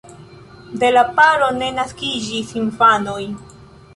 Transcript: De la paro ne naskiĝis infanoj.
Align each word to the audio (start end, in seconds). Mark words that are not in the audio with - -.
De 0.83 0.89
la 0.95 1.03
paro 1.19 1.51
ne 1.59 1.69
naskiĝis 1.75 2.57
infanoj. 2.63 3.21